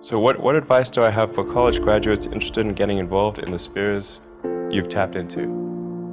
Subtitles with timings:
[0.00, 3.50] So, what, what advice do I have for college graduates interested in getting involved in
[3.50, 4.20] the spheres
[4.70, 5.42] you've tapped into?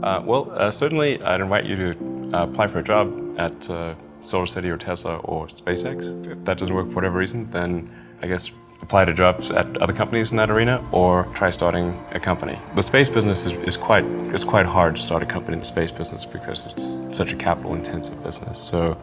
[0.01, 3.93] Uh, well, uh, certainly I'd invite you to uh, apply for a job at uh,
[4.21, 6.25] SolarCity or Tesla or SpaceX.
[6.25, 7.92] If that doesn't work for whatever reason, then
[8.23, 8.49] I guess
[8.81, 12.59] apply to jobs at other companies in that arena or try starting a company.
[12.75, 15.65] The space business is, is quite it's quite hard to start a company in the
[15.65, 18.59] space business because it's such a capital intensive business.
[18.59, 18.99] So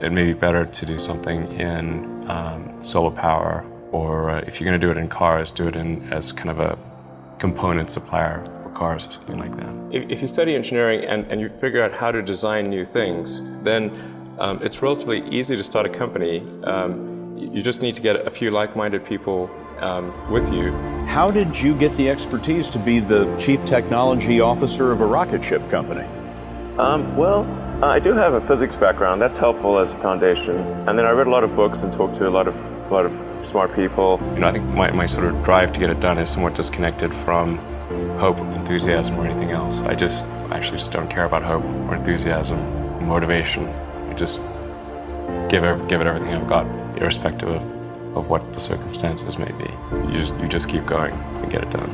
[0.00, 4.68] it may be better to do something in um, solar power or uh, if you're
[4.68, 6.78] going to do it in cars, do it in as kind of a
[7.38, 9.94] component supplier for cars or something like that.
[9.94, 13.42] If, if you study engineering and, and you figure out how to design new things,
[13.62, 13.90] then
[14.38, 16.42] um, it's relatively easy to start a company.
[16.64, 19.50] Um, you just need to get a few like-minded people
[19.80, 20.72] um, with you.
[21.06, 25.44] How did you get the expertise to be the chief technology officer of a rocket
[25.44, 26.06] ship company?
[26.78, 27.44] Um, well,
[27.82, 29.20] uh, I do have a physics background.
[29.20, 30.56] That's helpful as a foundation.
[30.88, 32.54] And then I read a lot of books and talked to a lot of
[32.90, 34.20] a lot of smart people.
[34.34, 36.54] You know, I think my, my sort of drive to get it done is somewhat
[36.54, 37.58] disconnected from
[38.18, 39.80] hope, enthusiasm, or anything else.
[39.80, 42.58] I just actually just don't care about hope or enthusiasm,
[43.06, 43.68] motivation.
[43.68, 44.38] I just
[45.48, 49.70] give it, give it everything I've got, irrespective of, of what the circumstances may be.
[50.12, 51.90] You just you just keep going and get it done.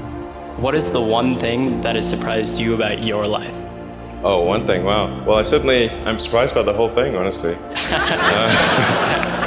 [0.60, 3.54] What is the one thing that has surprised you about your life?
[4.22, 4.84] Oh, one thing.
[4.84, 5.24] Wow.
[5.24, 7.56] Well, I certainly I'm surprised by the whole thing, honestly.
[7.74, 9.38] uh,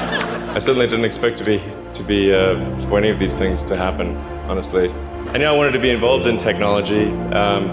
[0.55, 1.61] I certainly didn't expect to be
[1.91, 2.55] to be uh,
[2.87, 4.15] for any of these things to happen.
[4.47, 4.89] Honestly,
[5.33, 7.69] I knew I wanted to be involved in technology, um,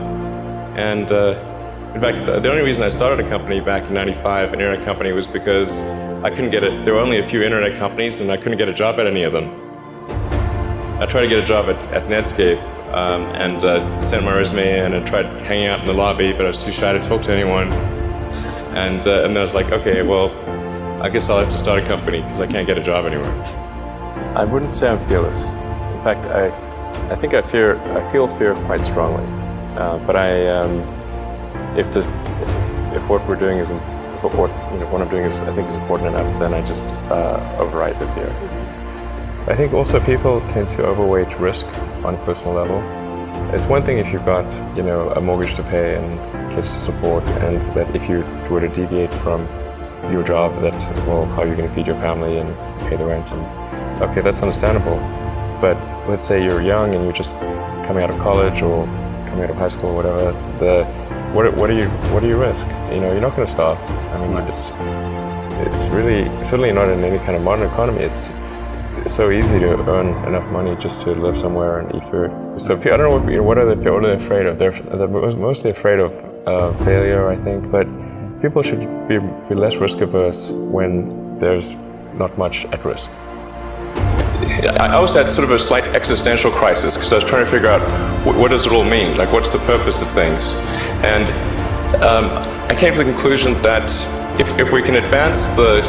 [0.77, 4.61] and uh, in fact, the only reason I started a company back in '95, an
[4.61, 5.81] internet company, was because
[6.25, 6.85] I couldn't get it.
[6.85, 9.23] There were only a few internet companies, and I couldn't get a job at any
[9.23, 9.49] of them.
[11.01, 12.61] I tried to get a job at, at Netscape,
[12.93, 16.47] um, and uh, sent my resume in and tried hanging out in the lobby, but
[16.47, 17.73] I was too shy to talk to anyone.
[18.75, 20.31] And, uh, and then I was like, okay, well,
[21.03, 23.33] I guess I'll have to start a company because I can't get a job anywhere.
[24.37, 25.49] I wouldn't say I'm fearless.
[25.51, 26.47] In fact, I,
[27.13, 29.25] I think I fear, I feel fear quite strongly.
[29.77, 30.79] Uh, but I, um,
[31.77, 32.03] if the,
[32.95, 35.67] if what we're doing is, if what you know, what I'm doing is, I think
[35.67, 38.31] is important enough, then I just uh, override the fear.
[39.49, 41.67] I think also people tend to overweight risk
[42.05, 42.81] on a personal level.
[43.53, 46.79] It's one thing if you've got, you know, a mortgage to pay and kids to
[46.79, 49.49] support, and that if you were to deviate from
[50.11, 50.61] your job.
[50.61, 52.57] That's, well, how you're you going to feed your family and
[52.89, 53.31] pay the rent?
[53.33, 54.97] And okay, that's understandable.
[55.61, 55.77] But
[56.09, 57.33] let's say you're young and you're just
[57.87, 58.87] coming out of college or
[59.27, 60.33] coming out of high school or whatever.
[60.59, 60.85] The
[61.33, 62.67] what, what do you what do you risk?
[62.91, 63.79] You know, you're not going to starve.
[63.79, 64.71] I mean, it's
[65.67, 68.01] it's really certainly not in any kind of modern economy.
[68.03, 68.31] It's
[69.03, 72.31] it's so easy to earn enough money just to live somewhere and eat food.
[72.61, 74.59] So I don't know what, you know, what are they what are they afraid of?
[74.59, 76.13] They're, they're mostly afraid of
[76.47, 77.71] uh, failure, I think.
[77.71, 77.87] But
[78.43, 81.77] people should be, be less risk averse when there's
[82.15, 83.09] not much at risk.
[84.63, 87.69] I was at sort of a slight existential crisis because I was trying to figure
[87.69, 87.81] out
[88.27, 89.17] what, does it all mean?
[89.17, 90.43] Like, what's the purpose of things?
[91.05, 91.25] And
[92.03, 92.27] um,
[92.69, 93.89] I came to the conclusion that
[94.41, 95.81] if, if we can advance the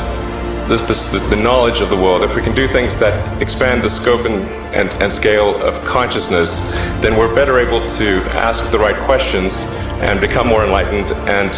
[0.68, 3.82] this, this, the, the, knowledge of the world, if we can do things that expand
[3.82, 4.44] the scope and,
[4.74, 6.56] and, and scale of consciousness,
[7.02, 9.54] then we're better able to ask the right questions
[10.00, 11.52] and become more enlightened, and,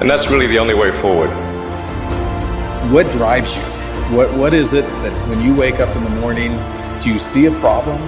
[0.00, 1.30] and that's really the only way forward.
[2.90, 3.62] What drives you?
[4.16, 6.52] What, what is it that when you wake up in the morning,
[7.02, 8.00] do you see a problem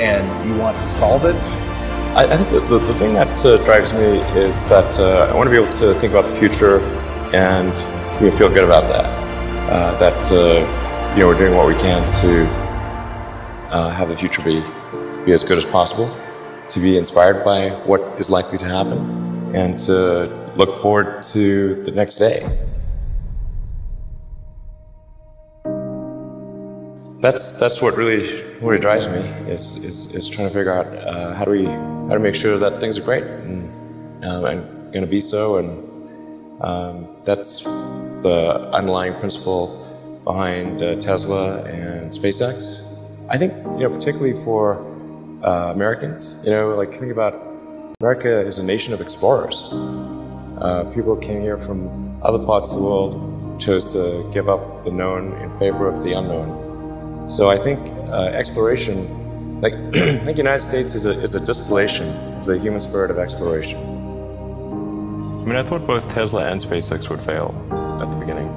[0.00, 1.42] and you want to solve it?
[2.14, 5.34] I, I think the, the, the, thing that uh, drives me is that uh, I
[5.34, 6.80] want to be able to think about the future
[7.34, 7.72] and
[8.18, 9.28] feel good about that
[9.68, 12.46] uh, that uh, you know we're doing what we can to
[13.72, 14.64] uh, have the future be
[15.24, 16.08] be as good as possible,
[16.68, 18.98] to be inspired by what is likely to happen,
[19.54, 22.40] and to look forward to the next day.
[27.20, 29.20] That's that's what really really drives me
[29.50, 32.58] is, is, is trying to figure out uh, how do we how to make sure
[32.58, 35.68] that things are great and, uh, and going to be so and
[36.62, 37.64] um, that's
[38.22, 39.66] the underlying principle
[40.24, 42.84] behind uh, Tesla and SpaceX.
[43.30, 44.84] I think, you know, particularly for
[45.44, 47.34] uh, Americans, you know, like think about
[48.00, 49.70] America is a nation of explorers.
[50.60, 54.90] Uh, people came here from other parts of the world, chose to give up the
[54.90, 57.28] known in favor of the unknown.
[57.28, 57.78] So I think
[58.08, 62.08] uh, exploration, like I think the United States is a, is a distillation
[62.38, 63.78] of the human spirit of exploration.
[63.78, 67.54] I mean, I thought both Tesla and SpaceX would fail
[68.02, 68.48] at the beginning.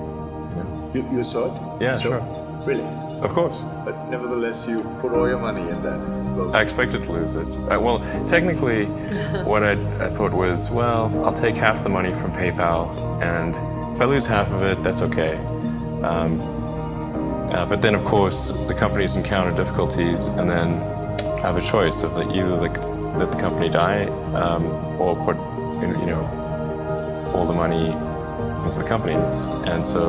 [0.93, 1.81] You, you saw it?
[1.81, 2.63] Yeah, so, sure.
[2.65, 3.10] Really?
[3.21, 3.59] Of course.
[3.85, 5.99] But nevertheless, you put all your money in that.
[6.35, 6.55] Both.
[6.55, 7.47] I expected to lose it.
[7.69, 8.85] I, well, technically,
[9.43, 9.73] what I,
[10.03, 13.55] I thought was, well, I'll take half the money from PayPal, and
[13.93, 15.35] if I lose half of it, that's okay.
[16.03, 16.39] Um,
[17.51, 20.79] Uh, but then, of course, the companies encounter difficulties and then
[21.43, 22.77] have a choice of like either like
[23.19, 24.05] let the company die
[24.39, 24.63] um,
[25.01, 25.35] or put
[25.83, 26.23] you know
[27.35, 27.91] all the money
[28.65, 29.31] into the companies.
[29.67, 30.01] And so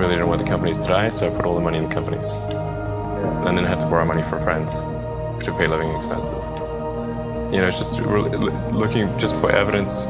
[0.00, 1.94] really didn't want the companies to die, so I put all the money in the
[1.94, 2.26] companies.
[2.30, 4.80] And then I had to borrow money from friends
[5.44, 6.42] to pay living expenses.
[7.52, 10.06] You know, it's just really looking just for evidence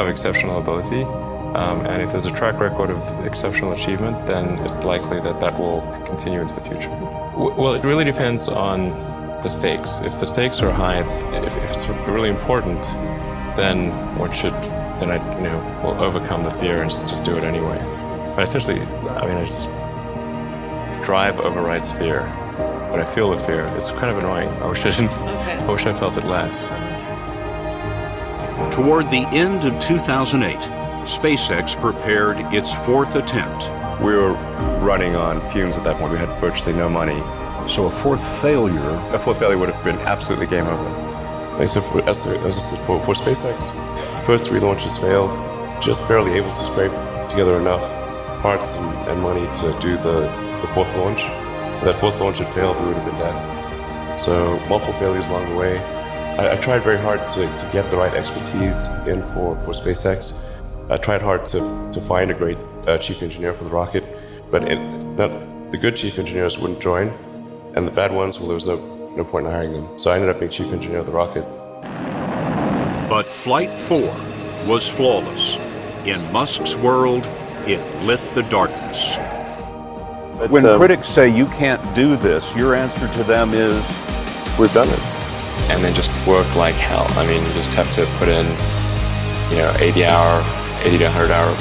[0.00, 1.02] of exceptional ability.
[1.02, 5.58] Um, and if there's a track record of exceptional achievement, then it's likely that that
[5.58, 6.88] will continue into the future.
[6.88, 8.90] W- well, it really depends on
[9.42, 9.98] the stakes.
[9.98, 11.00] If the stakes are high,
[11.44, 12.82] if, if it's really important,
[13.56, 14.54] then one should,
[15.00, 17.78] then I, you know, will overcome the fear and just do it anyway.
[18.34, 18.80] But essentially,
[19.16, 19.66] I mean, I just
[21.04, 22.20] drive overrides fear,
[22.90, 23.64] but I feel the fear.
[23.76, 24.48] It's kind of annoying.
[24.58, 25.06] I wish I didn't.
[25.06, 25.58] Okay.
[25.58, 26.66] I wish I felt it less.
[28.74, 30.56] Toward the end of 2008,
[31.06, 33.70] SpaceX prepared its fourth attempt.
[34.02, 34.32] We were
[34.82, 36.12] running on fumes at that point.
[36.12, 37.20] We had virtually no money.
[37.68, 38.90] So a fourth failure.
[39.12, 41.58] A fourth failure would have been absolutely game over.
[41.58, 43.72] Like so for, uh, as, as uh, for, for SpaceX,
[44.26, 45.30] first three launches failed,
[45.80, 46.92] just barely able to scrape
[47.30, 47.95] together enough
[48.46, 50.20] parts and, and money to do the,
[50.62, 51.22] the fourth launch.
[51.78, 54.20] If that fourth launch had failed, we would have been dead.
[54.20, 55.78] So multiple failures along the way.
[56.38, 60.48] I, I tried very hard to, to get the right expertise in for, for SpaceX.
[60.88, 61.58] I tried hard to,
[61.90, 62.56] to find a great
[62.86, 64.04] uh, chief engineer for the rocket,
[64.52, 64.78] but it,
[65.20, 65.32] not,
[65.72, 67.08] the good chief engineers wouldn't join,
[67.74, 68.76] and the bad ones, well, there was no,
[69.16, 69.98] no point in hiring them.
[69.98, 71.44] So I ended up being chief engineer of the rocket.
[73.10, 73.98] But Flight 4
[74.68, 75.58] was flawless.
[76.06, 77.26] In Musk's world,
[77.66, 79.16] it lit the darkness.
[80.38, 83.90] But, when um, critics say you can't do this, your answer to them is,
[84.58, 85.00] We've done it.
[85.68, 87.06] And then just work like hell.
[87.10, 88.46] I mean, you just have to put in,
[89.50, 90.42] you know, 80 hour,
[90.82, 91.52] 80 to 100 hour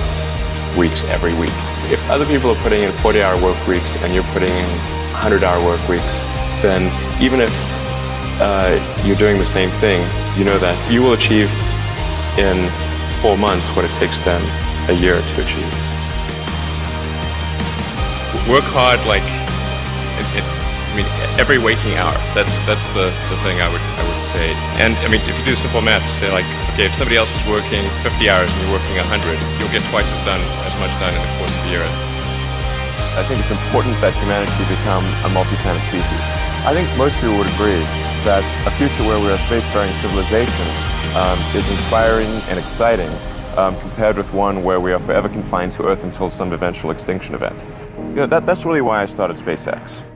[0.79, 1.51] weeks every week.
[1.91, 4.69] If other people are putting in 40 hour work weeks and you're putting in
[5.11, 6.19] 100 hour work weeks,
[6.61, 6.87] then
[7.21, 7.51] even if
[8.39, 9.99] uh, you're doing the same thing,
[10.37, 11.51] you know that you will achieve
[12.39, 12.69] in
[13.21, 14.41] four months what it takes them
[14.89, 15.84] a year to achieve.
[18.45, 19.25] Work hard, like,
[20.21, 22.13] it, it, I mean, every waking hour.
[22.31, 24.53] That's that's the, the thing I would I would say.
[24.79, 26.47] And I mean, if you do simple math, say like,
[26.77, 30.13] okay, if somebody else is working 50 hours and you're working 100, you'll get twice
[30.13, 31.83] as done as much done in the course of a year.
[33.17, 36.21] I think it's important that humanity become a multi-planet species.
[36.67, 37.79] I think most people would agree
[38.27, 40.67] that a future where we're a spacefaring civilization
[41.15, 43.11] um, is inspiring and exciting
[43.55, 47.35] um, compared with one where we are forever confined to Earth until some eventual extinction
[47.35, 47.65] event.
[48.15, 50.14] You know, that, that's really why I started SpaceX.